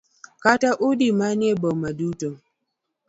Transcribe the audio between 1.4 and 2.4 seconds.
e boma duto.